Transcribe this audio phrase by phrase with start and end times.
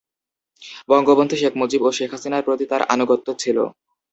[0.89, 3.57] বঙ্গবন্ধু শেখ মুজিব ও শেখ হাসিনার প্রতি তার আনুগত্য ছিল।